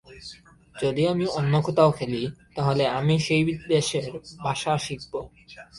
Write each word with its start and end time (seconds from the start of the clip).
যদি 0.75 1.03
আমি 1.07 1.25
অন্য 1.39 1.53
কোথাও 1.61 1.89
খেলি, 1.91 2.23
তাহলে 2.55 2.83
আমি 2.99 3.15
সেই 3.19 3.43
দেশের 3.67 4.05
ভাষা 4.39 4.73
শিখব। 4.77 5.13